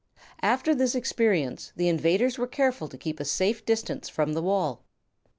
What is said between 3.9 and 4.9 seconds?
from the wall.